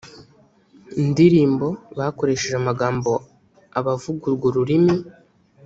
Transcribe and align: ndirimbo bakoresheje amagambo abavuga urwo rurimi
ndirimbo 1.09 1.67
bakoresheje 1.97 2.55
amagambo 2.61 3.11
abavuga 3.79 4.23
urwo 4.27 4.47
rurimi 4.55 4.95